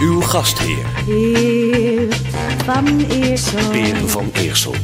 Uw 0.00 0.20
gastheer, 0.20 0.86
Heer 1.06 2.06
van 2.64 3.06
Eersel. 3.10 3.70
Peer 3.70 3.96
van 3.96 4.30
Eersel. 4.32 4.74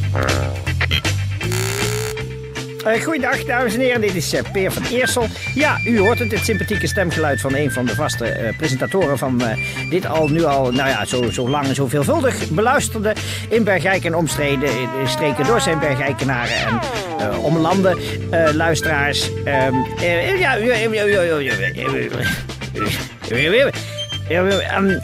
Eh, 2.84 3.02
goeiedag, 3.02 3.45
dames 3.45 3.74
en 3.74 3.80
heren. 3.80 4.00
Dit 4.00 4.14
is 4.14 4.32
eh, 4.32 4.42
Peer 4.52 4.72
van 4.72 4.82
Eersel. 4.91 5.27
Ja, 5.55 5.80
u 5.86 5.98
hoort 5.98 6.19
het, 6.19 6.32
het 6.32 6.45
sympathieke 6.45 6.86
stemgeluid 6.86 7.41
van 7.41 7.55
een 7.55 7.70
van 7.70 7.84
de 7.84 7.95
vaste 7.95 8.24
eh, 8.24 8.56
presentatoren 8.56 9.19
van 9.19 9.41
eh, 9.41 9.56
dit 9.91 10.06
al, 10.06 10.28
nu 10.28 10.45
al, 10.45 10.72
nou 10.72 10.88
ja, 10.88 11.05
zo, 11.05 11.30
zo 11.30 11.48
lang 11.48 11.66
en 11.66 11.74
zo 11.74 11.86
veelvuldig 11.86 12.48
beluisterde 12.48 13.14
in 13.48 13.64
Bergijk 13.64 14.05
en 14.05 14.14
omstreden 14.16 14.69
eh, 14.69 15.06
streken 15.06 15.46
door 15.46 15.60
zijn 15.60 15.78
Bergijkenaren 15.78 16.56
en 16.56 16.80
eh 17.19 17.44
omlanden 17.44 17.98
eh, 18.30 18.52
luisteraars. 18.52 19.30
Ehm, 19.44 19.74
eh, 19.98 20.38
ja, 20.41 20.56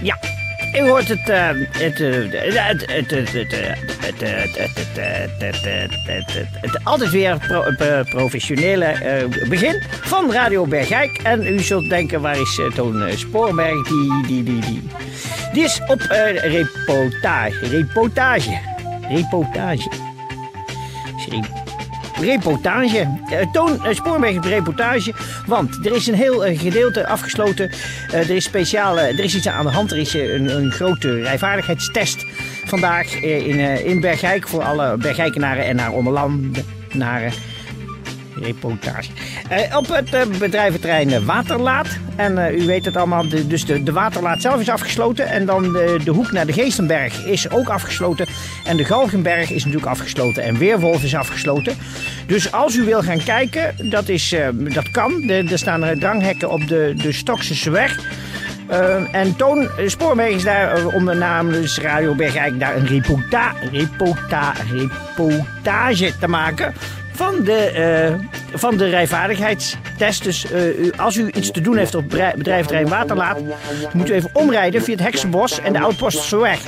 ja, 0.03 0.19
u 0.77 0.81
hoort 0.89 1.09
het, 1.09 1.27
het, 1.27 1.99
het, 1.99 1.99
het, 2.87 3.11
het, 6.61 6.85
altijd 6.85 7.11
weer 7.11 7.37
professionele 8.09 8.95
begin 9.49 9.83
van 9.91 10.33
Radio 10.33 10.67
Bergijk. 10.67 11.21
En 11.23 11.47
u 11.47 11.59
zult 11.59 11.89
denken, 11.89 12.21
waar 12.21 12.41
is 12.41 12.61
Toon 12.75 13.11
Spoorberg? 13.17 13.89
Die, 13.89 14.27
die, 14.27 14.43
die, 14.43 14.61
die. 14.61 14.83
die 15.53 15.65
is 15.65 15.81
op 15.87 16.01
reportage, 16.43 17.67
reportage, 17.69 18.59
reportage. 19.09 20.09
Reportage. 22.21 22.99
Eh, 23.31 23.51
Toon 23.53 23.73
uh, 23.73 23.95
Spoorweg 23.95 24.37
op 24.37 24.45
reportage. 24.45 25.13
Want 25.47 25.87
er 25.87 25.95
is 25.95 26.07
een 26.07 26.15
heel 26.15 26.45
eh, 26.45 26.59
gedeelte 26.59 27.07
afgesloten. 27.07 27.71
Eh, 28.11 28.15
er 28.15 28.31
is 28.31 28.45
speciale, 28.45 29.01
er 29.01 29.25
is 29.25 29.35
iets 29.35 29.49
aan 29.49 29.65
de 29.65 29.73
hand. 29.73 29.91
Er 29.91 29.99
is 29.99 30.15
eh, 30.15 30.33
een, 30.33 30.57
een 30.57 30.71
grote 30.71 31.21
rijvaardigheidstest 31.23 32.27
vandaag 32.65 33.15
eh, 33.15 33.47
in, 33.47 33.59
eh, 33.59 33.87
in 33.87 34.01
Bergijk. 34.01 34.49
Voor 34.49 34.63
alle 34.63 34.97
Bergijkenaren 34.97 35.65
en 35.65 35.77
naar 35.77 35.93
ommelandenaren. 35.93 37.33
Reportage. 38.35 39.11
Eh, 39.51 39.77
op 39.77 39.89
het 39.89 40.15
eh, 40.15 40.27
bedrijventerrein 40.39 41.13
eh, 41.13 41.25
Waterlaat. 41.25 41.87
En 42.17 42.55
u 42.61 42.67
weet 42.67 42.85
het 42.85 42.97
allemaal, 42.97 43.29
de, 43.29 43.47
dus 43.47 43.65
de, 43.65 43.83
de 43.83 43.93
Waterlaat 43.93 44.41
zelf 44.41 44.61
is 44.61 44.69
afgesloten. 44.69 45.27
En 45.27 45.47
dan 45.47 45.63
de, 45.63 46.01
de 46.05 46.11
hoek 46.11 46.33
naar 46.33 46.47
de 46.47 46.53
Geestenberg 46.53 47.25
is 47.25 47.51
ook 47.51 47.69
afgesloten. 47.69 48.27
En 48.65 48.77
de 48.77 48.85
Galgenberg 48.85 49.51
is 49.51 49.65
natuurlijk 49.65 49.91
afgesloten. 49.91 50.43
En 50.43 50.59
Weerwolf 50.59 51.03
is 51.03 51.15
afgesloten. 51.15 51.77
Dus 52.27 52.53
als 52.53 52.77
u 52.77 52.85
wil 52.85 53.03
gaan 53.03 53.23
kijken, 53.23 53.91
dat, 53.91 54.09
is, 54.09 54.35
dat 54.55 54.91
kan. 54.91 55.29
Er 55.29 55.59
staan 55.59 55.99
dranghekken 55.99 56.51
op 56.51 56.69
de, 56.69 56.95
de. 56.97 57.13
Eh, 58.71 59.15
en 59.15 59.37
Toon 59.37 59.69
Spoorweg 59.87 60.29
is 60.29 60.43
daar 60.43 60.75
de 61.05 61.15
naam 61.15 61.51
dus 61.51 61.79
Radio 61.79 62.15
Bergijk 62.15 62.61
daar 62.61 62.77
een 62.77 62.87
reporta, 62.87 63.53
reporta, 63.73 64.53
reportage 64.73 66.19
te 66.19 66.29
maken 66.29 66.75
van 67.13 67.35
de, 67.45 68.17
van 68.55 68.77
de 68.77 68.89
rijvaardigheidstest. 68.89 70.25
Dus 70.25 70.51
eh, 70.51 70.63
als 70.97 71.17
u 71.17 71.31
iets 71.35 71.51
te 71.51 71.61
doen 71.61 71.77
heeft 71.77 71.95
op 71.95 72.09
bedrij- 72.09 72.35
bedrijventerrein 72.37 72.89
Waterlaat, 72.89 73.39
moet 73.93 74.11
u 74.11 74.13
even 74.13 74.31
omrijden 74.33 74.83
via 74.83 74.95
het 74.95 75.03
Heksenbos 75.03 75.61
en 75.61 75.73
de 75.73 75.81
Oudposterseweg. 75.81 76.61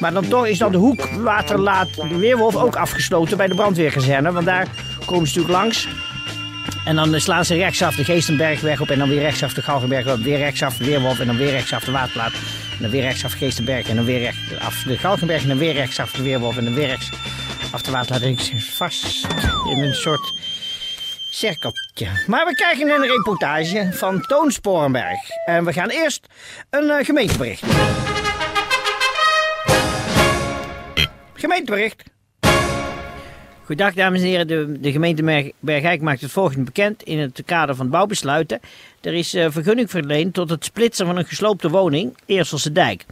Maar 0.00 0.12
dan 0.12 0.28
toch 0.28 0.46
is 0.46 0.58
dan 0.58 0.72
de 0.72 0.78
hoek 0.78 1.08
Waterlaat 1.10 1.88
de 1.94 2.18
Weerwolf 2.18 2.56
ook 2.56 2.76
afgesloten 2.76 3.36
bij 3.36 3.46
de 3.46 3.54
brandweerkazerne, 3.54 4.32
want 4.32 4.46
daar 4.46 4.66
komen 5.04 5.28
ze 5.28 5.38
natuurlijk 5.38 5.62
langs. 5.62 5.88
En 6.84 6.96
dan 6.96 7.20
slaan 7.20 7.44
ze 7.44 7.54
rechtsaf 7.54 7.94
de 7.94 8.04
Geestenbergweg 8.04 8.80
op 8.80 8.90
en 8.90 8.98
dan 8.98 9.08
weer 9.08 9.20
rechtsaf 9.20 9.54
de 9.54 9.62
Galgenberg 9.62 10.12
op. 10.12 10.18
Weer 10.18 10.38
rechtsaf 10.38 10.76
de 10.76 10.84
Weerwolf 10.84 11.20
en 11.20 11.26
dan 11.26 11.36
weer 11.36 11.50
rechtsaf 11.50 11.84
de 11.84 11.92
Waterplaat. 11.92 12.32
En 12.32 12.78
dan 12.80 12.90
weer 12.90 13.02
rechtsaf 13.02 13.32
Geestenberg 13.32 13.88
en 13.88 13.96
dan 13.96 14.04
weer 14.04 14.18
rechtsaf 14.18 14.82
de 14.82 14.98
Galgenberg 14.98 15.42
en 15.42 15.48
dan 15.48 15.58
weer 15.58 15.72
rechtsaf 15.72 16.12
de 16.12 16.22
Weerwolf 16.22 16.56
en 16.56 16.64
dan 16.64 16.74
weer 16.74 16.86
rechtsaf 16.86 17.82
de 17.82 17.90
Waterplaat. 17.90 18.22
Ik 18.22 18.40
zit 18.40 18.64
vast 18.64 19.26
in 19.70 19.78
een 19.82 19.94
soort 19.94 20.32
Maar 22.26 22.46
we 22.46 22.54
krijgen 22.54 22.88
een 22.90 23.06
reportage 23.06 23.88
van 23.92 24.20
Toon 24.20 24.50
Sporenberg. 24.50 25.18
En 25.46 25.64
we 25.64 25.72
gaan 25.72 25.88
eerst 25.88 26.26
een 26.70 26.90
eh, 26.90 27.04
gemeentebericht. 27.04 27.62
Gemeentebericht. 31.34 32.02
Goedendag 33.64 33.94
dames 33.94 34.20
en 34.20 34.26
heren, 34.26 34.46
de, 34.46 34.80
de 34.80 34.92
gemeente 34.92 35.22
Berg- 35.22 35.50
Bergijk 35.60 36.00
maakt 36.00 36.20
het 36.20 36.30
volgende 36.30 36.64
bekend. 36.64 37.02
In 37.02 37.18
het 37.18 37.42
kader 37.44 37.74
van 37.74 37.90
bouwbesluiten. 37.90 38.60
Er 39.00 39.14
is 39.14 39.34
eh, 39.34 39.46
vergunning 39.50 39.90
verleend 39.90 40.34
tot 40.34 40.50
het 40.50 40.64
splitsen 40.64 41.06
van 41.06 41.16
een 41.16 41.26
gesloopte 41.26 41.70
woning, 41.70 42.16
Eerselse 42.26 42.72
Dijk. 42.72 43.04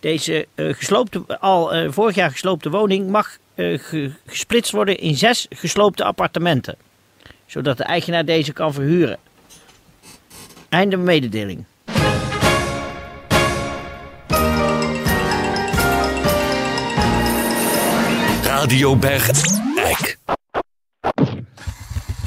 Deze 0.00 0.46
eh, 0.54 0.74
gesloopte, 0.74 1.38
al 1.38 1.90
vorig 1.92 2.14
jaar 2.14 2.30
gesloopte 2.30 2.70
woning 2.70 3.10
mag 3.10 3.36
ge- 3.56 4.10
gesplitst 4.26 4.72
worden 4.72 4.98
in 4.98 5.14
zes 5.16 5.46
gesloopte 5.50 6.04
appartementen. 6.04 6.76
Zodat 7.48 7.76
de 7.76 7.84
eigenaar 7.84 8.24
deze 8.24 8.52
kan 8.52 8.72
verhuren. 8.72 9.18
Einde 10.68 10.96
mededeling. 10.96 11.64
Radio 18.42 18.96
Bergijk. 18.96 20.18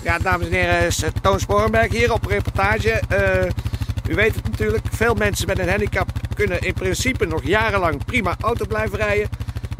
Ja, 0.03 0.17
dames 0.19 0.47
en 0.47 0.53
heren, 0.53 0.85
is 0.85 1.03
Toon 1.21 1.39
Sporenberg 1.39 1.91
hier 1.91 2.13
op 2.13 2.25
reportage. 2.25 3.01
Eh, 3.09 3.49
u 4.09 4.15
weet 4.15 4.35
het 4.35 4.43
natuurlijk, 4.43 4.85
veel 4.91 5.13
mensen 5.13 5.47
met 5.47 5.59
een 5.59 5.69
handicap 5.69 6.09
kunnen 6.35 6.59
in 6.61 6.73
principe 6.73 7.25
nog 7.25 7.43
jarenlang 7.43 8.05
prima 8.05 8.35
auto 8.39 8.65
blijven 8.65 8.97
rijden. 8.97 9.29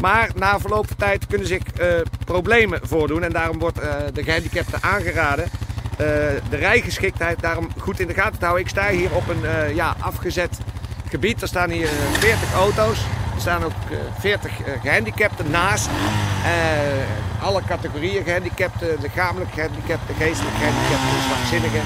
Maar 0.02 0.30
na 0.36 0.60
verloop 0.60 0.88
van 0.88 0.98
tijd 0.98 1.28
kunnen 1.28 1.48
zich 1.48 1.64
eh, 1.64 1.88
problemen 2.26 2.80
voordoen. 2.84 3.24
En 3.24 3.32
daarom 3.32 3.60
wordt 3.60 3.80
eh, 3.80 3.96
de 4.14 4.24
gehandicapten 4.24 4.84
aangeraden 4.84 5.46
eh, 5.46 5.98
de 6.50 6.56
rijgeschiktheid 6.56 7.40
daarom 7.40 7.70
goed 7.78 8.00
in 8.00 8.08
de 8.08 8.14
gaten 8.14 8.40
te 8.40 8.46
houden. 8.46 8.66
Ik 8.66 8.72
sta 8.72 8.90
hier 8.90 9.16
op 9.16 9.28
een 9.28 9.76
ja, 9.76 9.96
afgezet 10.00 10.60
gebied. 11.12 11.42
Er 11.42 11.48
staan 11.48 11.70
hier 11.70 11.88
eh, 11.88 12.20
40 12.20 12.54
auto's. 12.54 13.00
Er 13.36 13.42
staan 13.42 13.64
ook 13.64 13.72
eh, 13.92 13.98
40 14.20 14.52
eh, 14.52 14.82
gehandicapten 14.82 15.52
naast. 15.52 15.90
Alle 17.42 17.62
categorieën 17.68 18.24
gehandicapten, 18.24 18.98
lichamelijk 19.02 19.52
gehandicapten, 19.54 20.16
geestelijk 20.16 20.56
gehandicapten, 20.56 21.22
zwakzinnigen. 21.28 21.82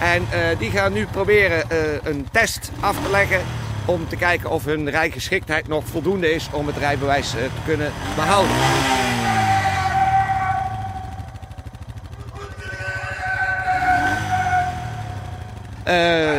En 0.00 0.22
die 0.58 0.70
gaan 0.70 0.92
nu 0.92 1.06
proberen 1.06 1.64
een 2.02 2.28
test 2.32 2.70
af 2.80 2.96
te 3.02 3.10
leggen 3.10 3.40
om 3.90 4.08
te 4.08 4.16
kijken 4.16 4.50
of 4.50 4.64
hun 4.64 4.90
rijgeschiktheid 4.90 5.68
nog 5.68 5.84
voldoende 5.86 6.32
is 6.32 6.48
om 6.52 6.66
het 6.66 6.76
rijbewijs 6.76 7.34
eh, 7.34 7.42
te 7.42 7.60
kunnen 7.64 7.92
behouden. 8.14 8.56
Eh, 15.90 16.36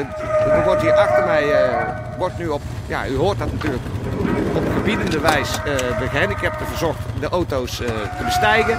er 0.57 0.63
wordt 0.65 0.81
hier 0.81 0.93
achter 0.93 1.25
mij, 1.25 1.51
eh, 1.51 1.87
wordt 2.17 2.37
nu 2.37 2.47
op, 2.47 2.61
ja 2.87 3.07
u 3.07 3.15
hoort 3.15 3.39
dat 3.39 3.51
natuurlijk, 3.51 3.83
op 4.53 4.63
gebiedende 4.75 5.19
wijs 5.19 5.57
eh, 5.57 5.63
de 5.99 6.07
gehandicapten 6.11 6.67
verzocht 6.67 6.99
de 7.19 7.29
auto's 7.29 7.75
te 7.75 8.23
bestijgen. 8.25 8.77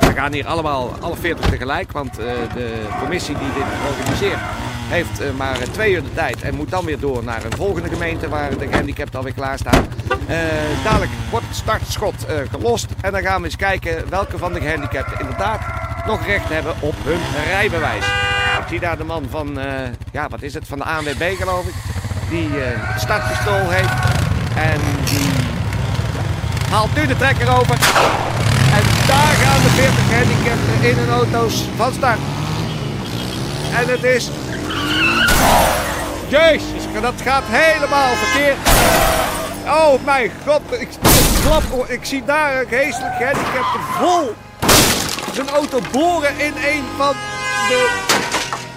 We 0.00 0.12
gaan 0.14 0.32
hier 0.32 0.46
allemaal, 0.46 0.90
alle 1.00 1.16
40 1.16 1.50
tegelijk, 1.50 1.92
want 1.92 2.14
de 2.54 2.86
commissie 3.00 3.38
die 3.38 3.52
dit 3.54 3.64
organiseert 3.88 4.40
heeft 4.92 5.20
eh, 5.20 5.30
maar 5.36 5.58
twee 5.58 5.92
uur 5.92 6.02
de 6.02 6.14
tijd 6.14 6.42
en 6.42 6.54
moet 6.54 6.70
dan 6.70 6.84
weer 6.84 7.00
door 7.00 7.24
naar 7.24 7.44
een 7.44 7.56
volgende 7.56 7.88
gemeente 7.88 8.28
waar 8.28 8.58
de 8.58 8.66
gehandicapten 8.66 9.18
alweer 9.18 9.34
klaarstaan. 9.34 9.86
Eh 10.26 10.38
dadelijk 10.84 11.10
wordt 11.30 11.46
het 11.46 11.56
startschot 11.56 12.26
eh, 12.26 12.36
gelost 12.50 12.86
en 13.00 13.12
dan 13.12 13.22
gaan 13.22 13.40
we 13.40 13.46
eens 13.46 13.56
kijken 13.56 14.08
welke 14.08 14.38
van 14.38 14.52
de 14.52 14.60
gehandicapten 14.60 15.20
inderdaad 15.20 15.60
nog 16.06 16.26
recht 16.26 16.48
hebben 16.48 16.74
op 16.80 16.94
hun 17.04 17.20
rijbewijs. 17.46 18.04
Ik 18.60 18.68
zie 18.68 18.80
daar 18.80 18.96
de 18.96 19.04
man 19.04 19.26
van, 19.30 19.58
eh, 19.58 19.88
ja 20.12 20.28
wat 20.28 20.42
is 20.42 20.54
het, 20.54 20.66
van 20.66 20.78
de 20.78 20.84
ANWB 20.84 21.36
geloof 21.38 21.66
ik, 21.66 21.74
die 22.30 22.48
eh, 22.48 22.70
het 22.74 23.00
startpistool 23.00 23.70
heeft 23.70 23.92
en 24.56 24.80
die 25.04 25.28
haalt 26.70 26.94
nu 26.94 27.06
de 27.06 27.16
trekker 27.16 27.48
over. 27.58 27.74
En 28.76 28.82
daar 29.06 29.34
gaan 29.42 29.62
de 29.62 29.68
40 29.68 30.08
gehandicapten 30.08 30.88
in 30.88 30.96
hun 30.96 31.10
auto's 31.10 31.64
van 31.76 31.92
start. 31.92 32.18
En 33.74 33.88
het 33.88 34.04
is 34.04 34.30
Jezus, 36.28 36.82
dat 37.00 37.14
gaat 37.22 37.44
helemaal 37.46 38.14
verkeerd. 38.14 38.56
Oh 39.66 40.04
mijn 40.04 40.30
god, 40.46 40.60
ik, 40.80 40.88
klap, 41.44 41.62
oh, 41.70 41.90
ik 41.90 42.04
zie 42.04 42.24
daar 42.24 42.60
een 42.60 42.68
geestelijk 42.68 43.14
gehandicapte 43.16 43.78
vol 43.98 44.34
zijn 45.34 45.48
auto 45.48 45.80
boren 45.90 46.38
in 46.38 46.52
een 46.56 46.84
van 46.96 47.14
de 47.68 48.00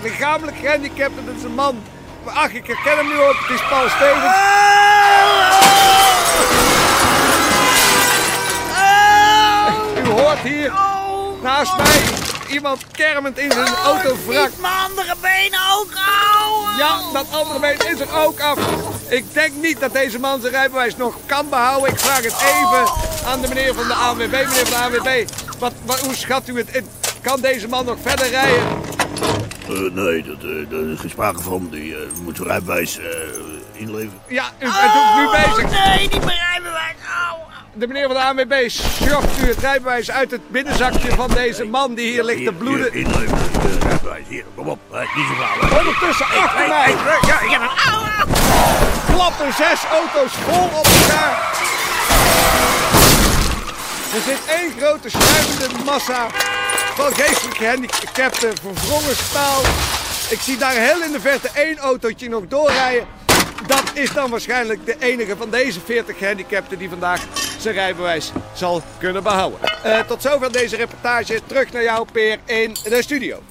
lichamelijk 0.01 0.57
gehandicapten. 0.57 1.25
Dat 1.25 1.35
is 1.35 1.43
een 1.43 1.53
man. 1.53 1.83
Ach, 2.25 2.51
ik 2.51 2.67
herken 2.67 2.97
hem 2.97 3.07
nu 3.07 3.19
ook, 3.19 3.35
het 3.39 3.59
is 3.59 3.67
Paul 3.69 3.89
Stevens. 3.89 4.35
U 10.03 10.21
hoort 10.21 10.39
hier 10.39 10.71
naast 11.41 11.77
mij 11.77 12.01
iemand 12.49 12.85
kermend 12.91 13.37
in 13.37 13.51
zijn 13.51 13.75
auto 13.75 14.15
wrak. 14.27 14.51
Mijn 14.57 14.73
andere 14.73 15.15
benen 15.21 15.59
ook. 15.73 15.89
Ja, 16.77 16.99
dat 17.13 17.25
andere 17.31 17.59
been 17.59 17.91
is 17.93 17.99
er 17.99 18.17
ook 18.25 18.39
af. 18.39 18.59
Ik 19.09 19.33
denk 19.33 19.51
niet 19.61 19.79
dat 19.79 19.93
deze 19.93 20.19
man 20.19 20.41
zijn 20.41 20.53
rijbewijs 20.53 20.95
nog 20.95 21.15
kan 21.25 21.49
behouden. 21.49 21.91
Ik 21.91 21.99
vraag 21.99 22.23
het 22.23 22.41
even 22.41 22.93
aan 23.25 23.41
de 23.41 23.47
meneer 23.47 23.73
van 23.73 23.87
de 23.87 23.93
ANWB. 23.93 24.21
Meneer 24.31 24.67
van 24.67 24.69
de 24.69 24.97
ANWB, 24.97 25.29
wat, 25.59 25.73
wat, 25.85 25.99
hoe 25.99 26.15
schat 26.15 26.47
u 26.47 26.57
het 26.57 26.75
in? 26.75 26.87
Kan 27.21 27.41
deze 27.41 27.67
man 27.67 27.85
nog 27.85 27.97
verder 28.01 28.29
rijden? 28.29 28.63
Eh, 29.67 29.91
nee, 29.91 30.23
dat, 30.23 30.37
eh, 30.43 30.69
daar 30.69 30.91
is 30.91 30.99
geen 30.99 31.09
sprake 31.09 31.41
van. 31.41 31.67
Die 31.71 31.95
eh, 31.95 32.01
moet 32.23 32.35
zijn 32.35 32.47
rijbewijs 32.47 32.99
eh, 32.99 33.05
inleveren. 33.73 34.21
Ja, 34.27 34.45
u 34.59 34.63
bent 34.63 34.95
ook 34.95 35.15
nu 35.17 35.29
bezig. 35.31 35.85
Nee, 35.85 35.99
niet 35.99 36.25
mijn 36.25 36.39
rijbewijs. 36.51 36.95
Au. 37.29 37.37
De 37.73 37.87
meneer 37.87 38.05
van 38.05 38.15
de 38.15 38.21
ANWB 38.21 38.69
schopt 38.69 39.41
u 39.43 39.47
het 39.47 39.59
rijbewijs 39.59 40.11
uit 40.11 40.31
het 40.31 40.49
binnenzakje 40.49 41.11
van 41.11 41.29
deze 41.33 41.63
man 41.63 41.93
die 41.93 42.11
hier 42.11 42.23
ligt 42.23 42.45
te 42.45 42.51
bloeden. 42.51 42.91
Hier, 42.91 43.01
inleveren. 43.01 43.27
Rijbewijs. 43.27 43.44
Hier, 44.27 44.43
kom 44.55 44.67
op. 44.67 44.79
Niet 45.15 45.25
zo. 45.69 45.77
Ondertussen 45.77 46.25
achter 46.25 46.67
mij 46.67 46.95
Ja, 47.27 47.41
ik 47.41 47.49
heb 47.49 47.61
een 47.61 47.93
oude. 47.93 48.11
klappen 49.13 49.53
zes 49.53 49.83
auto's 49.91 50.31
vol 50.33 50.63
op 50.63 50.85
elkaar. 50.85 51.53
Er 54.13 54.21
zit 54.25 54.39
één 54.59 54.71
grote 54.79 55.09
schuimende 55.09 55.83
massa 55.85 56.27
van 56.95 57.13
geestelijk 57.13 57.57
gehandicapten, 57.57 58.53
verwrongen 58.57 59.15
staal. 59.15 59.61
Ik 60.29 60.39
zie 60.39 60.57
daar 60.57 60.71
heel 60.73 61.03
in 61.03 61.11
de 61.11 61.19
verte 61.19 61.49
één 61.53 61.77
autootje 61.77 62.29
nog 62.29 62.43
doorrijden. 62.47 63.07
Dat 63.67 63.83
is 63.93 64.11
dan 64.13 64.29
waarschijnlijk 64.29 64.85
de 64.85 64.95
enige 64.99 65.35
van 65.37 65.49
deze 65.49 65.79
40 65.85 66.17
gehandicapten 66.17 66.77
die 66.77 66.89
vandaag 66.89 67.19
zijn 67.59 67.73
rijbewijs 67.75 68.31
zal 68.53 68.81
kunnen 68.97 69.23
behouden. 69.23 69.59
Eh, 69.83 69.99
tot 69.99 70.21
zover 70.21 70.51
deze 70.51 70.75
reportage. 70.75 71.39
Terug 71.45 71.71
naar 71.71 71.83
jou, 71.83 72.07
Peer, 72.11 72.39
in 72.45 72.75
de 72.83 73.01
studio. 73.01 73.41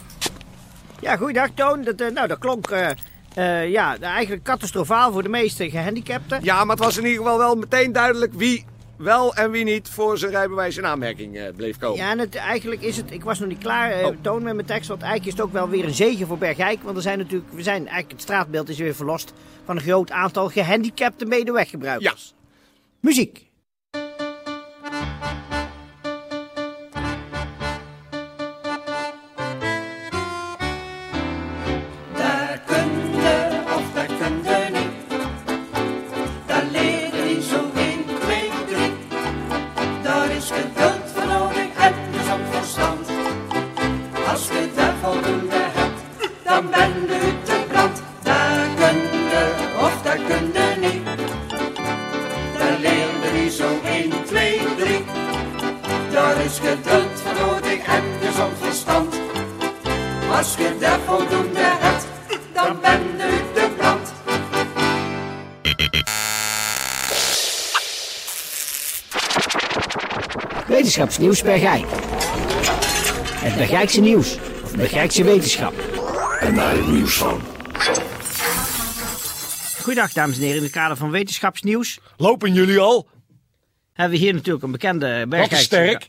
Ja, 1.00 1.16
goeiedag 1.16 1.48
Toon. 1.54 1.82
Dat, 1.82 2.00
eh, 2.00 2.10
nou, 2.10 2.28
dat 2.28 2.38
klonk 2.38 2.70
eh, 2.70 3.70
ja, 3.70 3.98
eigenlijk 3.98 4.42
catastrofaal 4.42 5.12
voor 5.12 5.22
de 5.22 5.28
meeste 5.28 5.70
gehandicapten. 5.70 6.38
Ja, 6.42 6.64
maar 6.64 6.76
het 6.76 6.84
was 6.84 6.96
in 6.96 7.04
ieder 7.04 7.22
geval 7.22 7.38
wel 7.38 7.54
meteen 7.54 7.92
duidelijk 7.92 8.32
wie 8.34 8.64
wel 8.96 9.34
en 9.34 9.50
wie 9.50 9.64
niet 9.64 9.88
voor 9.88 10.18
zijn 10.18 10.30
rijbewijs 10.30 10.76
in 10.76 10.86
aanmerking 10.86 11.52
bleef 11.56 11.78
komen. 11.78 11.96
Ja, 11.96 12.10
en 12.10 12.18
het, 12.18 12.34
eigenlijk 12.34 12.82
is 12.82 12.96
het, 12.96 13.10
ik 13.10 13.24
was 13.24 13.38
nog 13.38 13.48
niet 13.48 13.58
klaar, 13.58 14.04
Oh. 14.04 14.16
Toon, 14.20 14.42
met 14.42 14.54
mijn 14.54 14.66
tekst, 14.66 14.88
want 14.88 15.02
eigenlijk 15.02 15.32
is 15.32 15.38
het 15.38 15.48
ook 15.48 15.52
wel 15.52 15.68
weer 15.68 15.84
een 15.84 15.94
zegen 15.94 16.26
voor 16.26 16.38
Bergijk. 16.38 16.82
Want 16.82 16.96
er 16.96 17.02
zijn 17.02 17.18
natuurlijk, 17.18 17.52
we 17.52 17.62
zijn 17.62 17.82
eigenlijk, 17.82 18.10
het 18.10 18.22
straatbeeld 18.22 18.68
is 18.68 18.78
weer 18.78 18.94
verlost 18.94 19.32
van 19.64 19.76
een 19.76 19.82
groot 19.82 20.10
aantal 20.10 20.48
gehandicapte 20.48 21.24
medeweggebruikers. 21.24 22.34
Muziek. 23.00 23.46
1, 54.44 54.58
2, 54.58 54.74
3. 54.76 55.04
Daar 56.12 56.44
is 56.44 56.58
geduld 56.58 57.20
voor 57.22 57.46
nodig 57.46 57.86
en 57.86 58.02
gezond 58.20 58.52
verstand. 58.60 59.14
Als 60.30 60.56
je 60.56 60.76
daar 60.80 60.98
voldoende 61.00 61.60
hebt, 61.60 62.06
dan 62.52 62.78
ben 62.80 63.00
u 63.02 63.54
de 63.54 63.68
brand. 63.76 64.12
Wetenschapsnieuws 70.66 71.42
Bergijk. 71.42 71.84
Het 73.34 73.56
Bergijkse 73.56 74.00
nieuws, 74.00 74.38
of 74.64 74.76
Bergijkse 74.76 75.24
wetenschap. 75.24 75.74
En 76.40 76.54
daar 76.54 76.72
het 76.76 76.86
nieuws 76.86 77.16
van. 77.16 77.40
Goedendag 79.82 80.12
dames 80.12 80.36
en 80.36 80.42
heren, 80.42 80.56
in 80.56 80.62
het 80.62 80.72
kader 80.72 80.96
van 80.96 81.10
wetenschapsnieuws 81.10 81.98
Lopen 82.16 82.52
jullie 82.52 82.78
al? 82.78 83.08
Hebben 83.94 84.18
we 84.18 84.24
hier 84.24 84.34
natuurlijk 84.34 84.64
een 84.64 84.70
bekende 84.70 85.26
Bergijkse 85.28 85.64
sterk. 85.64 86.06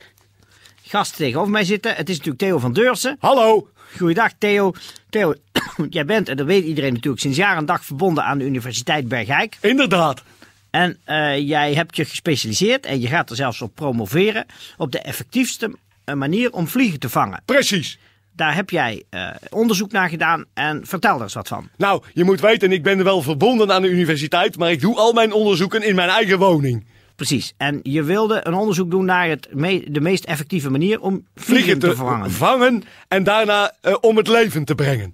gast 0.84 1.16
tegenover 1.16 1.52
mij 1.52 1.64
zitten. 1.64 1.96
Het 1.96 2.10
is 2.10 2.16
natuurlijk 2.18 2.44
Theo 2.44 2.58
van 2.58 2.74
Deursen. 2.74 3.16
Hallo. 3.20 3.70
Goeiedag 3.98 4.32
Theo. 4.38 4.74
Theo, 5.10 5.34
jij 5.90 6.06
bent, 6.06 6.30
en 6.30 6.38
dat 6.38 6.46
weet 6.46 6.66
iedereen 6.66 6.94
natuurlijk, 6.94 7.22
sinds 7.22 7.38
jaar 7.38 7.58
en 7.58 7.66
dag 7.66 7.86
verbonden 7.86 8.24
aan 8.24 8.38
de 8.38 8.46
Universiteit 8.46 9.08
Bergijk. 9.08 9.58
Inderdaad. 9.62 10.24
En 10.70 10.98
eh, 11.04 11.38
jij 11.48 11.74
hebt 11.74 11.96
je 11.96 12.06
gespecialiseerd 12.06 12.86
en 12.86 13.00
je 13.00 13.08
gaat 13.08 13.30
er 13.30 13.36
zelfs 13.36 13.62
op 13.62 13.76
promoveren 13.76 14.46
op 14.78 14.92
de 14.92 15.00
effectiefste 15.00 15.76
eh, 16.04 16.16
manier 16.16 16.52
om 16.52 16.68
vliegen 16.68 17.00
te 17.00 17.10
vangen. 17.10 17.42
Precies. 17.46 18.00
Daar 18.32 18.56
heb 18.56 18.70
jij 18.70 19.04
eh, 19.10 19.30
onderzoek 19.50 19.92
naar 19.92 20.10
gedaan 20.10 20.46
en 20.54 20.82
vertel 20.86 21.16
er 21.16 21.22
eens 21.22 21.34
wat 21.34 21.48
van. 21.48 21.70
Nou, 21.78 22.04
je 22.14 22.24
moet 22.24 22.40
weten, 22.40 22.72
ik 22.72 22.84
ben 22.84 23.04
wel 23.04 23.22
verbonden 23.22 23.72
aan 23.72 23.82
de 23.82 23.90
universiteit, 23.90 24.58
maar 24.58 24.72
ik 24.72 24.82
doe 24.82 24.96
al 24.96 25.14
mijn 25.14 25.34
onderzoeken 25.34 25.84
in 25.84 25.96
mijn 25.96 26.10
eigen 26.10 26.38
woning. 26.38 26.86
Precies. 27.16 27.54
En 27.58 27.80
je 27.84 28.04
wilde 28.04 28.40
een 28.44 28.54
onderzoek 28.54 28.92
doen 28.92 29.06
naar 29.06 29.28
het 29.28 29.48
me- 29.52 29.84
de 29.88 30.02
meest 30.02 30.24
effectieve 30.26 30.70
manier 30.70 31.00
om 31.02 31.26
vliegen, 31.36 31.80
te, 31.80 31.86
vervangen. 31.88 32.32
vangen 32.32 32.84
en 33.08 33.24
daarna 33.24 33.72
eh, 33.82 33.96
om 34.02 34.18
het 34.18 34.28
leven 34.28 34.66
te 34.66 34.76
brengen. 34.76 35.14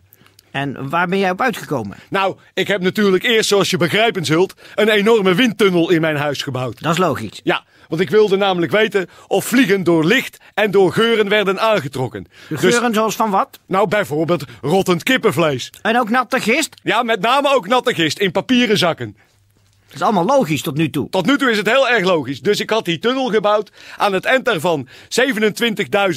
En 0.51 0.89
waar 0.89 1.07
ben 1.07 1.19
jij 1.19 1.29
op 1.29 1.41
uitgekomen? 1.41 1.97
Nou, 2.09 2.35
ik 2.53 2.67
heb 2.67 2.81
natuurlijk 2.81 3.23
eerst, 3.23 3.49
zoals 3.49 3.69
je 3.69 3.77
begrijpen 3.77 4.25
zult, 4.25 4.53
een 4.75 4.89
enorme 4.89 5.33
windtunnel 5.33 5.89
in 5.89 6.01
mijn 6.01 6.15
huis 6.15 6.41
gebouwd. 6.41 6.81
Dat 6.81 6.91
is 6.91 6.97
logisch. 6.97 7.39
Ja, 7.43 7.63
want 7.87 8.01
ik 8.01 8.09
wilde 8.09 8.37
namelijk 8.37 8.71
weten 8.71 9.09
of 9.27 9.45
vliegen 9.45 9.83
door 9.83 10.05
licht 10.05 10.37
en 10.53 10.71
door 10.71 10.93
geuren 10.93 11.29
werden 11.29 11.59
aangetrokken. 11.59 12.23
De 12.23 12.29
Dus, 12.49 12.59
geuren 12.59 12.93
zoals 12.93 13.15
van 13.15 13.29
wat? 13.29 13.59
nou, 13.65 13.87
bijvoorbeeld 13.87 14.45
rottend 14.61 15.03
kippenvlees. 15.03 15.69
En 15.81 15.99
ook 15.99 16.09
natte 16.09 16.39
gist? 16.39 16.75
Ja, 16.83 17.03
met 17.03 17.19
name 17.21 17.55
ook 17.55 17.67
natte 17.67 17.93
gist 17.93 18.19
in 18.19 18.31
papieren 18.31 18.77
zakken. 18.77 19.17
Dat 19.91 19.99
is 19.99 20.05
allemaal 20.05 20.37
logisch 20.37 20.61
tot 20.61 20.77
nu 20.77 20.89
toe. 20.89 21.09
Tot 21.09 21.25
nu 21.25 21.37
toe 21.37 21.51
is 21.51 21.57
het 21.57 21.67
heel 21.67 21.89
erg 21.89 22.05
logisch. 22.05 22.41
Dus 22.41 22.59
ik 22.59 22.69
had 22.69 22.85
die 22.85 22.99
tunnel 22.99 23.29
gebouwd. 23.29 23.71
Aan 23.97 24.13
het 24.13 24.25
eind 24.25 24.45
daarvan 24.45 24.87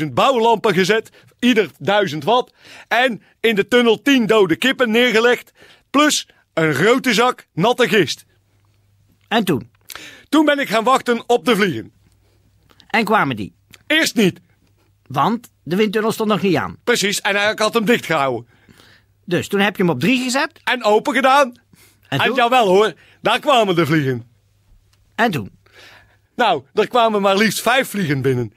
27.000 0.00 0.06
bouwlampen 0.12 0.74
gezet. 0.74 1.10
Ieder 1.38 1.70
1000 1.78 2.24
watt. 2.24 2.52
En 2.88 3.22
in 3.40 3.54
de 3.54 3.68
tunnel 3.68 4.02
10 4.02 4.26
dode 4.26 4.56
kippen 4.56 4.90
neergelegd. 4.90 5.52
Plus 5.90 6.28
een 6.52 6.74
grote 6.74 7.14
zak 7.14 7.46
natte 7.52 7.88
gist. 7.88 8.24
En 9.28 9.44
toen? 9.44 9.70
Toen 10.28 10.44
ben 10.44 10.58
ik 10.58 10.68
gaan 10.68 10.84
wachten 10.84 11.22
op 11.26 11.44
de 11.44 11.56
vliegen. 11.56 11.92
En 12.86 13.04
kwamen 13.04 13.36
die? 13.36 13.54
Eerst 13.86 14.14
niet. 14.14 14.40
Want 15.06 15.50
de 15.62 15.76
windtunnel 15.76 16.12
stond 16.12 16.28
nog 16.28 16.42
niet 16.42 16.56
aan. 16.56 16.76
Precies. 16.84 17.20
En 17.20 17.50
ik 17.50 17.58
had 17.58 17.74
hem 17.74 17.84
dichtgehouden. 17.84 18.48
Dus 19.24 19.48
toen 19.48 19.60
heb 19.60 19.76
je 19.76 19.82
hem 19.82 19.92
op 19.92 20.00
drie 20.00 20.22
gezet. 20.22 20.60
En 20.64 20.84
open 20.84 21.14
gedaan. 21.14 21.52
En 22.14 22.20
En 22.20 22.26
toen? 22.26 22.36
jawel 22.36 22.66
hoor. 22.66 22.92
Daar 23.20 23.38
kwamen 23.40 23.74
de 23.74 23.86
vliegen. 23.86 24.30
En 25.14 25.30
toen? 25.30 25.50
Nou, 26.36 26.62
er 26.74 26.88
kwamen 26.88 27.22
maar 27.22 27.36
liefst 27.36 27.60
vijf 27.60 27.88
vliegen 27.88 28.22
binnen. 28.22 28.52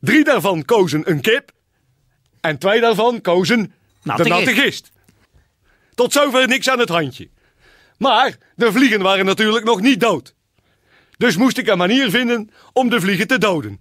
Drie 0.00 0.24
daarvan 0.24 0.64
kozen 0.64 1.10
een 1.10 1.20
kip. 1.20 1.52
En 2.40 2.58
twee 2.58 2.80
daarvan 2.80 3.20
kozen 3.20 3.72
Natte 4.02 4.22
de 4.22 4.28
natte 4.28 4.54
gist. 4.54 4.92
Tot 5.94 6.12
zover 6.12 6.48
niks 6.48 6.68
aan 6.68 6.78
het 6.78 6.88
handje. 6.88 7.28
Maar 7.98 8.36
de 8.56 8.72
vliegen 8.72 9.02
waren 9.02 9.24
natuurlijk 9.24 9.64
nog 9.64 9.80
niet 9.80 10.00
dood. 10.00 10.34
Dus 11.16 11.36
moest 11.36 11.58
ik 11.58 11.66
een 11.66 11.78
manier 11.78 12.10
vinden 12.10 12.50
om 12.72 12.88
de 12.88 13.00
vliegen 13.00 13.26
te 13.26 13.38
doden. 13.38 13.80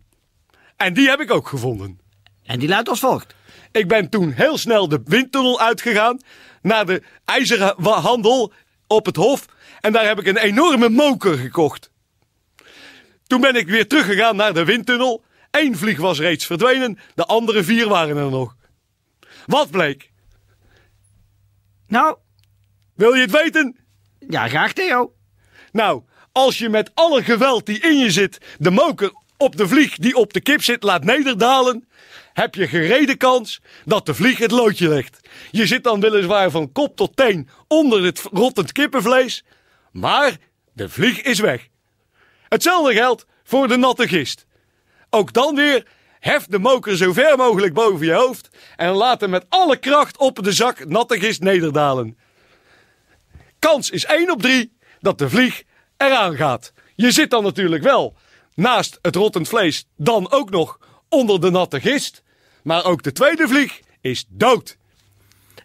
En 0.77 0.93
die 0.93 1.09
heb 1.09 1.19
ik 1.19 1.31
ook 1.31 1.47
gevonden. 1.47 1.99
En 2.43 2.59
die 2.59 2.69
luidt 2.69 2.89
als 2.89 2.99
volgt. 2.99 3.35
Ik 3.71 3.87
ben 3.87 4.09
toen 4.09 4.31
heel 4.31 4.57
snel 4.57 4.87
de 4.87 5.01
windtunnel 5.05 5.59
uitgegaan 5.59 6.19
naar 6.61 6.85
de 6.85 7.03
ijzerhandel 7.25 8.53
op 8.87 9.05
het 9.05 9.15
Hof. 9.15 9.45
En 9.81 9.91
daar 9.91 10.05
heb 10.05 10.19
ik 10.19 10.27
een 10.27 10.37
enorme 10.37 10.89
moker 10.89 11.37
gekocht. 11.37 11.91
Toen 13.27 13.41
ben 13.41 13.55
ik 13.55 13.67
weer 13.67 13.87
teruggegaan 13.87 14.35
naar 14.35 14.53
de 14.53 14.65
windtunnel. 14.65 15.23
Eén 15.51 15.77
vlieg 15.77 15.99
was 15.99 16.19
reeds 16.19 16.45
verdwenen, 16.45 16.99
de 17.15 17.25
andere 17.25 17.63
vier 17.63 17.87
waren 17.87 18.17
er 18.17 18.29
nog. 18.29 18.55
Wat 19.45 19.71
bleek? 19.71 20.11
Nou, 21.87 22.17
Wil 22.95 23.13
je 23.13 23.21
het 23.21 23.31
weten? 23.31 23.77
Ja, 24.19 24.47
graag 24.47 24.73
Theo. 24.73 25.13
Nou, 25.71 26.03
als 26.31 26.57
je 26.57 26.69
met 26.69 26.91
alle 26.93 27.23
geweld 27.23 27.65
die 27.65 27.79
in 27.79 27.97
je 27.97 28.11
zit 28.11 28.55
de 28.59 28.71
moker 28.71 29.13
op 29.43 29.57
de 29.57 29.67
vlieg 29.67 29.95
die 29.97 30.15
op 30.15 30.33
de 30.33 30.41
kip 30.41 30.63
zit 30.63 30.83
laat 30.83 31.03
nederdalen, 31.03 31.87
heb 32.33 32.55
je 32.55 32.67
gereden 32.67 33.17
kans 33.17 33.61
dat 33.85 34.05
de 34.05 34.13
vlieg 34.13 34.37
het 34.37 34.51
loodje 34.51 34.87
legt. 34.87 35.29
Je 35.51 35.67
zit 35.67 35.83
dan 35.83 35.99
weliswaar 35.99 36.51
van 36.51 36.71
kop 36.71 36.95
tot 36.95 37.15
teen 37.15 37.49
onder 37.67 38.03
het 38.03 38.21
rottend 38.31 38.71
kippenvlees, 38.71 39.43
maar 39.91 40.37
de 40.73 40.89
vlieg 40.89 41.21
is 41.21 41.39
weg. 41.39 41.67
Hetzelfde 42.47 42.93
geldt 42.93 43.25
voor 43.43 43.67
de 43.67 43.77
natte 43.77 44.07
gist. 44.07 44.45
Ook 45.09 45.33
dan 45.33 45.55
weer, 45.55 45.87
hef 46.19 46.45
de 46.45 46.59
moker 46.59 46.97
zo 46.97 47.13
ver 47.13 47.37
mogelijk 47.37 47.73
boven 47.73 48.05
je 48.05 48.13
hoofd 48.13 48.49
en 48.75 48.91
laat 48.91 49.21
hem 49.21 49.29
met 49.29 49.45
alle 49.49 49.77
kracht 49.77 50.17
op 50.17 50.43
de 50.43 50.51
zak 50.51 50.85
natte 50.85 51.19
gist 51.19 51.41
nederdalen. 51.41 52.17
Kans 53.59 53.89
is 53.89 54.05
1 54.05 54.31
op 54.31 54.41
3 54.41 54.77
dat 54.99 55.17
de 55.17 55.29
vlieg 55.29 55.63
eraan 55.97 56.35
gaat. 56.35 56.73
Je 56.95 57.11
zit 57.11 57.29
dan 57.29 57.43
natuurlijk 57.43 57.83
wel 57.83 58.15
naast 58.55 58.99
het 59.01 59.15
rottend 59.15 59.47
vlees, 59.47 59.85
dan 59.97 60.31
ook 60.31 60.49
nog 60.49 60.79
onder 61.09 61.41
de 61.41 61.51
natte 61.51 61.79
gist. 61.79 62.23
Maar 62.63 62.85
ook 62.85 63.03
de 63.03 63.11
tweede 63.11 63.47
vlieg 63.47 63.79
is 64.01 64.25
dood. 64.29 64.77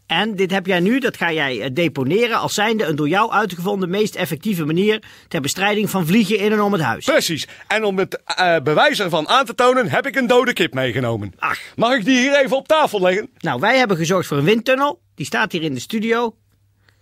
En 0.08 0.36
dit 0.36 0.50
heb 0.50 0.66
jij 0.66 0.80
nu, 0.80 0.98
dat 0.98 1.16
ga 1.16 1.32
jij 1.32 1.60
eh, 1.60 1.70
deponeren 1.72 2.38
als 2.38 2.54
zijnde 2.54 2.84
een 2.84 2.96
door 2.96 3.08
jou 3.08 3.30
uitgevonden 3.30 3.90
meest 3.90 4.14
effectieve 4.14 4.64
manier 4.64 5.02
ter 5.28 5.40
bestrijding 5.40 5.90
van 5.90 6.06
vliegen 6.06 6.38
in 6.38 6.52
en 6.52 6.60
om 6.60 6.72
het 6.72 6.82
huis. 6.82 7.04
Precies. 7.04 7.46
En 7.66 7.84
om 7.84 7.98
het 7.98 8.22
eh, 8.24 8.56
bewijs 8.62 9.00
ervan 9.00 9.28
aan 9.28 9.44
te 9.44 9.54
tonen, 9.54 9.88
heb 9.88 10.06
ik 10.06 10.16
een 10.16 10.26
dode 10.26 10.52
kip 10.52 10.74
meegenomen. 10.74 11.32
Ach. 11.38 11.58
Mag 11.76 11.94
ik 11.94 12.04
die 12.04 12.18
hier 12.18 12.36
even 12.36 12.56
op 12.56 12.68
tafel 12.68 13.00
leggen? 13.00 13.30
Nou, 13.38 13.60
wij 13.60 13.78
hebben 13.78 13.96
gezorgd 13.96 14.28
voor 14.28 14.36
een 14.36 14.44
windtunnel. 14.44 15.00
Die 15.14 15.26
staat 15.26 15.52
hier 15.52 15.62
in 15.62 15.74
de 15.74 15.80
studio. 15.80 16.34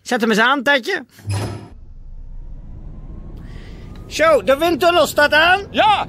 Zet 0.03 0.21
hem 0.21 0.31
eens 0.31 0.41
aan, 0.41 0.63
Tetje. 0.63 1.05
Zo, 4.07 4.43
de 4.43 4.57
windtunnel 4.57 5.07
staat 5.07 5.33
aan. 5.33 5.61
Ja! 5.71 6.07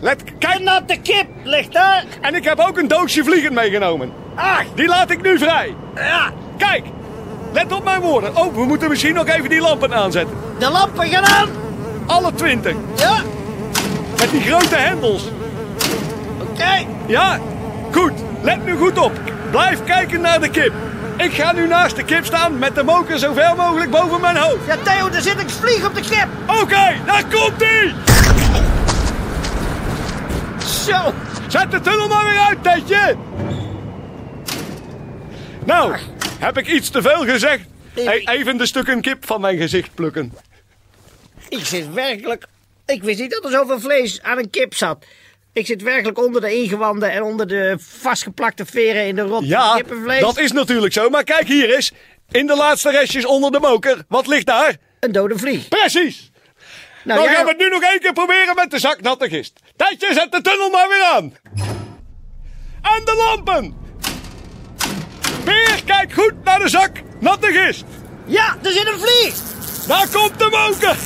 Let, 0.00 0.22
kijk, 0.38 0.56
De 0.58 0.62
natte 0.64 0.96
kip 1.02 1.26
ligt 1.44 1.72
daar. 1.72 2.04
en 2.20 2.34
ik 2.34 2.44
heb 2.44 2.58
ook 2.58 2.78
een 2.78 2.88
doosje 2.88 3.24
vliegen 3.24 3.54
meegenomen. 3.54 4.12
Ach, 4.34 4.62
Die 4.74 4.86
laat 4.88 5.10
ik 5.10 5.22
nu 5.22 5.38
vrij. 5.38 5.74
ja. 5.94 6.32
Kijk, 6.58 6.84
let 7.52 7.72
op 7.72 7.84
mijn 7.84 8.00
woorden. 8.00 8.36
Oh, 8.36 8.54
we 8.54 8.64
moeten 8.64 8.88
misschien 8.88 9.14
nog 9.14 9.26
even 9.26 9.48
die 9.48 9.60
lampen 9.60 9.94
aanzetten. 9.94 10.36
De 10.58 10.70
lampen 10.70 11.06
gaan 11.06 11.24
aan. 11.24 11.48
Alle 12.06 12.34
twintig. 12.34 12.74
Ja, 12.96 13.16
Met 14.18 14.30
die 14.30 14.40
grote 14.40 14.76
hendels. 14.76 15.24
oké. 16.50 16.86
Ja, 17.06 17.38
goed. 17.92 18.12
Let 18.42 18.64
nu 18.64 18.76
goed 18.76 18.98
op. 18.98 19.12
Blijf 19.50 19.84
kijken 19.84 20.20
naar 20.20 20.40
de 20.40 20.50
kip. 20.50 20.72
Ik 21.16 21.32
ga 21.32 21.52
nu 21.52 21.66
naast 21.66 21.96
de 21.96 22.04
kip 22.04 22.24
staan 22.24 22.58
met 22.58 22.74
de 22.74 22.82
moker 22.82 23.18
zo 23.18 23.32
ver 23.32 23.56
mogelijk 23.56 23.90
boven 23.90 24.20
mijn 24.20 24.36
hoofd. 24.36 24.66
Ja, 24.66 24.76
Theo, 24.76 25.08
er 25.08 25.22
zit 25.22 25.38
een 25.38 25.50
vlieg 25.50 25.86
op 25.86 25.94
de 25.94 26.00
kip. 26.00 26.28
Oké, 26.46 26.94
daar 27.06 27.24
komt 27.30 27.62
ie! 27.62 27.94
Zo. 30.84 31.14
Zet 31.48 31.70
de 31.70 31.80
tunnel 31.80 32.08
maar 32.08 32.24
weer 32.24 32.38
uit, 32.38 32.62
Tetje! 32.62 33.16
Nou, 35.64 35.96
heb 36.38 36.58
ik 36.58 36.66
iets 36.66 36.90
te 36.90 37.02
veel 37.02 37.24
gezegd? 37.24 37.64
Hey, 37.94 38.26
even 38.28 38.56
de 38.56 38.66
stukken 38.66 39.00
kip 39.00 39.26
van 39.26 39.40
mijn 39.40 39.56
gezicht 39.56 39.94
plukken. 39.94 40.32
Ik 41.48 41.64
zit 41.64 41.92
werkelijk... 41.92 42.46
Ik 42.86 43.02
wist 43.02 43.20
niet 43.20 43.30
dat 43.30 43.44
er 43.44 43.50
zoveel 43.50 43.80
vlees 43.80 44.22
aan 44.22 44.38
een 44.38 44.50
kip 44.50 44.74
zat. 44.74 45.04
Ik 45.56 45.66
zit 45.66 45.82
werkelijk 45.82 46.18
onder 46.18 46.40
de 46.40 46.54
ingewanden 46.54 47.10
en 47.12 47.22
onder 47.22 47.46
de 47.48 47.76
vastgeplakte 48.00 48.66
veren 48.66 49.06
in 49.06 49.14
de 49.14 49.22
rot 49.22 49.44
Ja, 49.46 49.74
kippenvlees. 49.74 50.20
dat 50.20 50.38
is 50.38 50.52
natuurlijk 50.52 50.92
zo. 50.92 51.08
Maar 51.10 51.24
kijk 51.24 51.46
hier 51.48 51.74
eens. 51.74 51.92
In 52.30 52.46
de 52.46 52.56
laatste 52.56 52.90
restjes 52.90 53.24
onder 53.26 53.50
de 53.52 53.60
moker. 53.60 54.04
Wat 54.08 54.26
ligt 54.26 54.46
daar? 54.46 54.76
Een 55.00 55.12
dode 55.12 55.38
vlieg. 55.38 55.68
Precies. 55.68 56.30
Nou, 57.04 57.18
Dan 57.20 57.28
jij- 57.28 57.36
gaan 57.36 57.44
we 57.44 57.50
het 57.50 57.58
nu 57.60 57.68
nog 57.68 57.82
één 57.82 58.00
keer 58.00 58.12
proberen 58.12 58.54
met 58.54 58.70
de 58.70 58.78
zak 58.78 59.00
natte 59.00 59.28
gist. 59.28 59.60
Tijdje, 59.76 60.12
zet 60.14 60.32
de 60.32 60.40
tunnel 60.40 60.70
maar 60.70 60.88
weer 60.88 61.04
aan. 61.14 61.34
En 62.82 63.04
de 63.04 63.14
lampen. 63.26 63.74
Weer, 65.44 65.80
kijk 65.84 66.12
goed 66.12 66.34
naar 66.44 66.58
de 66.58 66.68
zak 66.68 66.90
natte 67.20 67.46
gist. 67.52 67.84
Ja, 68.26 68.56
er 68.62 68.70
zit 68.72 68.86
een 68.86 68.98
vlieg. 69.00 69.34
Daar 69.86 70.08
komt 70.12 70.38
de 70.38 70.48
moker. 70.50 70.96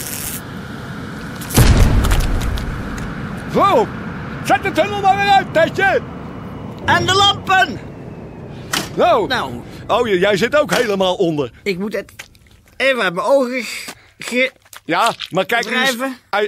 Zo, 3.54 3.88
zet 4.44 4.62
de 4.62 4.72
tunnel 4.72 5.00
maar 5.00 5.16
weer 5.16 5.28
uit, 5.28 5.52
Tijdje. 5.52 6.00
En 6.84 7.06
de 7.06 7.14
lampen. 7.14 7.80
Nou, 8.96 9.26
Nou, 9.28 9.62
oh, 9.86 10.06
jij 10.06 10.36
zit 10.36 10.56
ook 10.56 10.74
helemaal 10.74 11.14
onder. 11.14 11.50
ik 11.62 11.78
moet 11.78 11.92
het 11.92 12.12
even 12.76 13.02
uit 13.02 13.14
mijn 13.14 13.26
ogen 13.26 13.64
ge... 14.18 14.50
Ja, 14.84 15.14
maar 15.30 15.46
kijk 15.46 15.64
eens 15.66 15.96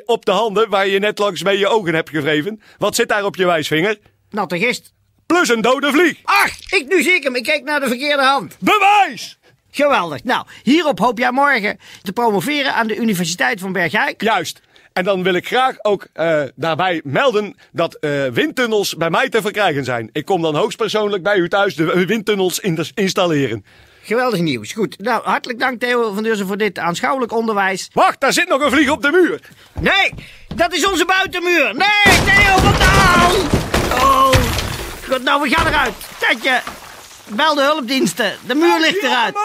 op 0.05 0.25
de 0.25 0.31
handen 0.31 0.69
waar 0.71 0.87
je 0.87 0.99
net 0.99 1.19
langs 1.19 1.43
mee 1.43 1.59
je 1.59 1.69
ogen 1.69 1.95
hebt 1.95 2.11
gewreven. 2.11 2.63
Wat 2.79 2.95
zit 2.95 3.09
daar 3.09 3.25
op 3.25 3.37
je 3.37 3.47
wijsvinger? 3.47 3.99
Natte 4.31 4.59
gist. 4.59 4.93
Plus 5.27 5.49
een 5.49 5.61
dode 5.61 5.91
vlieg. 5.93 6.19
Ach, 6.23 6.51
ik 6.71 6.85
nu 6.89 7.03
zie 7.03 7.13
ik 7.13 7.23
hem. 7.23 7.35
Ik 7.35 7.43
kijk 7.45 7.65
naar 7.65 7.81
de 7.81 7.87
verkeerde 7.87 8.23
hand. 8.23 8.57
Bewijs! 8.59 9.39
Geweldig. 9.71 10.25
Nou, 10.25 10.47
hierop 10.63 10.99
hoop 10.99 11.19
jij 11.19 11.31
morgen 11.33 11.79
te 12.03 12.13
promoveren 12.13 12.75
aan 12.75 12.87
de 12.87 12.97
Universiteit 12.97 13.61
van 13.61 13.73
Bergijk. 13.73 14.23
Juist. 14.23 14.61
En 14.93 15.05
dan 15.05 15.23
wil 15.23 15.35
ik 15.35 15.47
graag 15.47 15.77
ook 15.83 16.07
eh, 16.13 16.43
daarbij 16.55 17.01
melden 17.05 17.57
dat 17.73 17.95
eh, 17.95 18.27
windtunnels 18.27 18.95
bij 18.97 19.11
mij 19.11 19.29
te 19.29 19.43
verkrijgen 19.43 19.85
zijn. 19.85 20.09
Ik 20.13 20.25
kom 20.25 20.43
dan 20.43 20.55
hoogstpersoonlijk 20.55 21.23
bij 21.23 21.37
u 21.37 21.49
thuis 21.49 21.75
de 21.75 22.07
windtunnels 22.07 22.59
in 22.59 22.87
installeren. 22.95 23.65
Geweldig 24.03 24.41
nieuws. 24.41 24.73
Goed. 24.73 24.99
Nou, 24.99 25.25
hartelijk 25.25 25.59
dank 25.59 25.81
Theo 25.81 26.13
van 26.13 26.23
Deurzen 26.23 26.47
voor 26.47 26.57
dit 26.57 26.79
aanschouwelijk 26.79 27.33
onderwijs. 27.33 27.91
Wacht, 27.93 28.21
daar 28.21 28.33
zit 28.33 28.49
nog 28.49 28.61
een 28.61 28.71
vlieg 28.71 28.91
op 28.91 29.03
de 29.03 29.11
muur. 29.11 29.41
Nee, 29.81 30.15
dat 30.55 30.73
is 30.73 30.87
onze 30.87 31.05
buitenmuur. 31.05 31.75
Nee, 31.75 32.15
Theo, 32.25 32.55
wat 32.55 32.79
nou? 32.79 33.37
Oh, 33.93 34.31
goed, 35.09 35.23
nou, 35.23 35.43
we 35.43 35.49
gaan 35.49 35.67
eruit. 35.67 35.95
Tetje, 36.19 36.61
bel 37.29 37.55
de 37.55 37.63
hulpdiensten. 37.63 38.37
De 38.47 38.55
muur 38.55 38.81
ligt 38.81 39.03
eruit. 39.03 39.37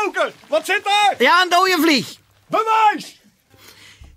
Wat 0.48 0.66
zit 0.66 0.82
daar? 0.84 1.16
Ja, 1.18 1.42
een 1.42 1.50
dode 1.50 1.78
vlieg. 1.82 2.16
Bewijs! 2.48 3.17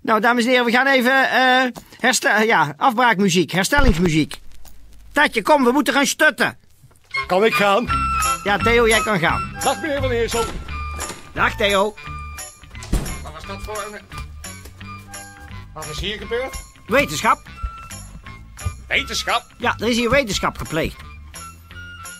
Nou, 0.01 0.19
dames 0.19 0.43
en 0.43 0.49
heren, 0.49 0.65
we 0.65 0.71
gaan 0.71 0.87
even 0.87 1.29
eh 1.29 1.71
herstel, 1.99 2.41
ja, 2.41 2.73
afbraakmuziek, 2.77 3.51
herstellingsmuziek. 3.51 4.39
Tatje, 5.11 5.41
kom, 5.41 5.63
we 5.63 5.71
moeten 5.71 5.93
gaan 5.93 6.05
stutten. 6.05 6.57
Kan 7.27 7.45
ik 7.45 7.53
gaan? 7.53 7.87
Ja, 8.43 8.57
Theo, 8.57 8.87
jij 8.87 9.01
kan 9.01 9.19
gaan. 9.19 9.55
Dag 9.63 9.81
meneer 9.81 9.99
Van 10.01 10.09
Eersel. 10.09 10.43
Dag, 11.33 11.55
Theo. 11.55 11.95
Wat 13.23 13.31
was 13.33 13.45
dat 13.47 13.61
voor 13.61 13.83
een... 13.91 13.99
Wat 15.73 15.89
is 15.89 15.99
hier 15.99 16.17
gebeurd? 16.17 16.55
Wetenschap. 16.87 17.41
Wetenschap. 18.87 19.43
Ja, 19.57 19.75
er 19.77 19.87
is 19.87 19.97
hier 19.97 20.09
wetenschap 20.09 20.57
gepleegd. 20.57 21.01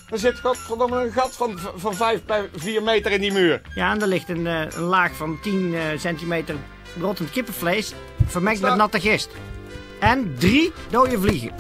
Er 0.09 0.19
zit 0.19 0.39
godverdomme 0.39 1.03
een 1.03 1.11
gat 1.11 1.35
van, 1.35 1.59
van 1.75 1.95
5 1.95 2.25
bij 2.25 2.49
4 2.55 2.83
meter 2.83 3.11
in 3.11 3.21
die 3.21 3.31
muur. 3.31 3.61
Ja, 3.75 3.91
en 3.91 4.01
er 4.01 4.07
ligt 4.07 4.29
een, 4.29 4.47
eh, 4.47 4.71
een 4.71 4.83
laag 4.83 5.15
van 5.15 5.39
10 5.41 5.73
eh, 5.73 5.81
centimeter 5.97 6.55
rottend 6.99 7.29
kippenvlees, 7.29 7.93
vermengd 8.25 8.61
met 8.61 8.75
natte 8.75 8.99
gist. 8.99 9.29
En 9.99 10.35
drie 10.39 10.71
dode 10.89 11.19
vliegen. 11.19 11.51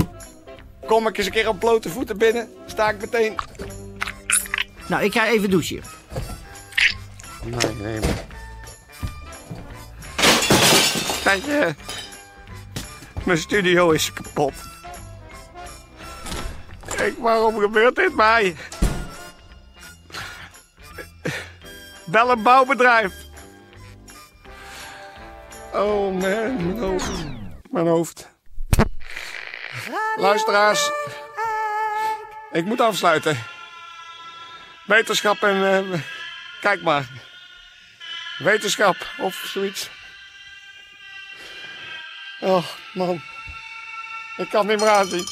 Kom 0.85 1.07
ik 1.07 1.17
eens 1.17 1.25
een 1.25 1.31
keer 1.31 1.47
op 1.47 1.59
blote 1.59 1.89
voeten 1.89 2.17
binnen, 2.17 2.49
sta 2.65 2.89
ik 2.89 3.01
meteen. 3.01 3.35
Nou, 4.87 5.03
ik 5.03 5.13
ga 5.13 5.27
even 5.27 5.49
douchen. 5.49 5.81
Nee, 7.43 7.75
nee, 7.75 7.99
maar. 7.99 8.25
Tijdje. 11.23 11.75
Mijn 13.23 13.37
studio 13.37 13.91
is 13.91 14.13
kapot. 14.13 14.53
Kijk, 16.95 17.17
waarom 17.17 17.59
gebeurt 17.59 17.95
dit 17.95 18.15
mij? 18.15 18.55
Bel 22.05 22.31
een 22.31 22.43
bouwbedrijf. 22.43 23.20
Oh 25.73 26.11
man, 26.13 26.21
mijn 26.21 26.77
hoofd. 26.77 27.09
Mijn 27.69 27.87
hoofd. 27.87 28.29
Luisteraars, 30.15 30.89
ik 32.51 32.65
moet 32.65 32.81
afsluiten. 32.81 33.37
Wetenschap 34.85 35.41
en... 35.41 35.91
eh, 35.93 35.99
kijk 36.61 36.81
maar. 36.81 37.05
Wetenschap 38.37 38.95
of 39.19 39.35
zoiets. 39.35 39.89
Oh, 42.39 42.65
man. 42.93 43.21
Ik 44.37 44.49
kan 44.49 44.67
het 44.67 44.69
niet 44.69 44.79
meer 44.79 44.89
aanzien. 44.89 45.27